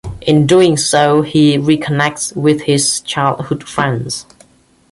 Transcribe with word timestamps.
In 0.21 0.47
doing 0.47 0.77
so, 0.77 1.21
he 1.21 1.59
reconnects 1.59 2.35
with 2.35 2.61
his 2.61 3.01
childhood 3.01 3.63
friends. 3.63 4.25